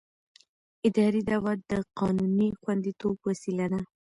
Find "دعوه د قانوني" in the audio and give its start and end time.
1.29-2.49